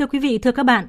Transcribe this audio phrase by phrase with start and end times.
[0.00, 0.86] Thưa quý vị, thưa các bạn,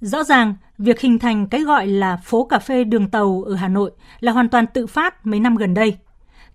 [0.00, 3.68] rõ ràng việc hình thành cái gọi là phố cà phê đường tàu ở Hà
[3.68, 3.90] Nội
[4.20, 5.96] là hoàn toàn tự phát mấy năm gần đây.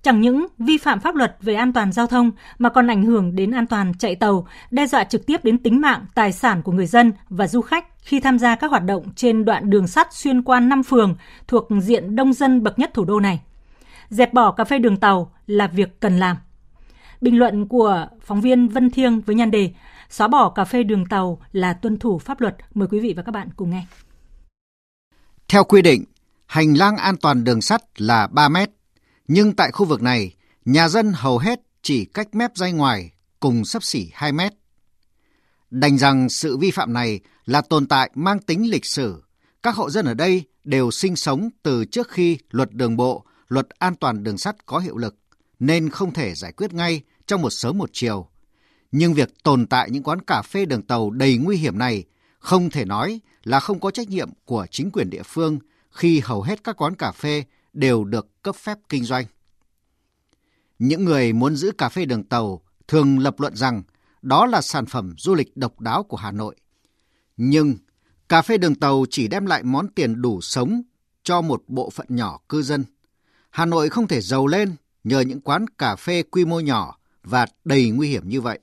[0.02, 3.36] Chẳng những vi phạm pháp luật về an toàn giao thông mà còn ảnh hưởng
[3.36, 6.71] đến an toàn chạy tàu, đe dọa trực tiếp đến tính mạng, tài sản của
[6.71, 10.13] người dân và du khách khi tham gia các hoạt động trên đoạn đường sắt
[10.13, 11.15] xuyên qua năm phường
[11.47, 13.41] thuộc diện đông dân bậc nhất thủ đô này.
[14.09, 16.38] Dẹp bỏ cà phê đường tàu là việc cần làm.
[17.21, 19.71] Bình luận của phóng viên Vân Thiêng với nhan đề
[20.09, 22.55] Xóa bỏ cà phê đường tàu là tuân thủ pháp luật.
[22.73, 23.85] Mời quý vị và các bạn cùng nghe.
[25.47, 26.03] Theo quy định,
[26.45, 28.70] hành lang an toàn đường sắt là 3 mét,
[29.27, 30.35] nhưng tại khu vực này,
[30.66, 34.53] nhà dân hầu hết chỉ cách mép dây ngoài cùng sấp xỉ 2 mét.
[35.71, 39.23] Đành rằng sự vi phạm này là tồn tại mang tính lịch sử.
[39.63, 43.69] Các hộ dân ở đây đều sinh sống từ trước khi luật đường bộ, luật
[43.69, 45.16] an toàn đường sắt có hiệu lực,
[45.59, 48.30] nên không thể giải quyết ngay trong một sớm một chiều.
[48.91, 52.03] Nhưng việc tồn tại những quán cà phê đường tàu đầy nguy hiểm này
[52.39, 55.59] không thể nói là không có trách nhiệm của chính quyền địa phương
[55.91, 59.25] khi hầu hết các quán cà phê đều được cấp phép kinh doanh.
[60.79, 63.83] Những người muốn giữ cà phê đường tàu thường lập luận rằng
[64.21, 66.55] đó là sản phẩm du lịch độc đáo của Hà Nội.
[67.38, 67.75] Nhưng
[68.29, 70.81] cà phê đường tàu chỉ đem lại món tiền đủ sống
[71.23, 72.83] cho một bộ phận nhỏ cư dân.
[73.49, 77.45] Hà Nội không thể giàu lên nhờ những quán cà phê quy mô nhỏ và
[77.66, 78.59] đầy nguy hiểm như vậy.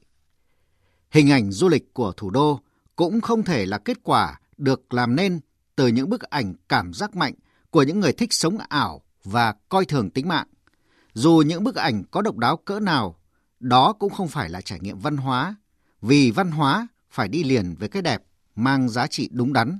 [1.14, 2.60] Hình ảnh du lịch của thủ đô
[2.96, 5.40] cũng không thể là kết quả được làm nên
[5.76, 7.34] từ những bức ảnh cảm giác mạnh
[7.70, 10.46] của những người thích sống ảo và coi thường tính mạng.
[11.12, 13.18] Dù những bức ảnh có độc đáo cỡ nào,
[13.60, 15.54] đó cũng không phải là trải nghiệm văn hóa,
[16.02, 18.22] vì văn hóa phải đi liền với cái đẹp,
[18.56, 19.78] mang giá trị đúng đắn.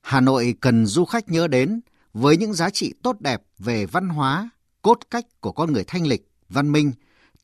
[0.00, 1.80] Hà Nội cần du khách nhớ đến
[2.12, 4.50] với những giá trị tốt đẹp về văn hóa,
[4.82, 6.92] cốt cách của con người thanh lịch, văn minh,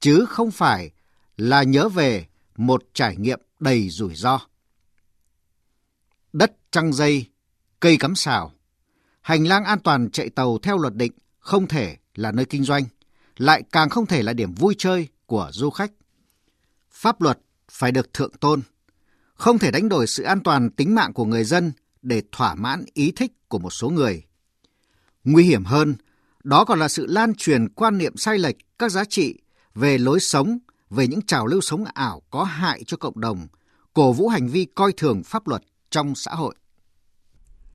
[0.01, 0.91] chứ không phải
[1.37, 2.27] là nhớ về
[2.61, 4.41] một trải nghiệm đầy rủi ro.
[6.33, 7.27] Đất trăng dây,
[7.81, 8.53] cây cắm xào,
[9.21, 12.85] hành lang an toàn chạy tàu theo luật định không thể là nơi kinh doanh,
[13.37, 15.93] lại càng không thể là điểm vui chơi của du khách.
[16.91, 17.39] Pháp luật
[17.71, 18.63] phải được thượng tôn,
[19.35, 22.85] không thể đánh đổi sự an toàn tính mạng của người dân để thỏa mãn
[22.93, 24.25] ý thích của một số người.
[25.25, 25.95] Nguy hiểm hơn,
[26.45, 29.39] đó còn là sự lan truyền quan niệm sai lệch các giá trị
[29.75, 30.59] về lối sống,
[30.91, 33.47] về những trào lưu sống ảo có hại cho cộng đồng,
[33.95, 36.55] cổ vũ hành vi coi thường pháp luật trong xã hội.